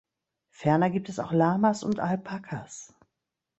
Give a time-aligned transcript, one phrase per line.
[0.49, 2.95] Ferner gibt es auch Lamas und Alpakas.